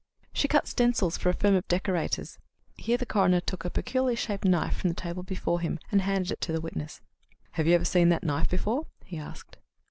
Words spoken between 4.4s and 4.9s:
knife from